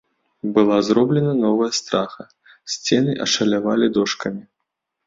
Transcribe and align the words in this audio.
Была 0.41 0.81
зроблена 0.87 1.33
новая 1.43 1.69
страха, 1.81 2.27
сцены 2.79 3.13
ашалявалі 3.29 3.93
дошкамі. 4.01 4.43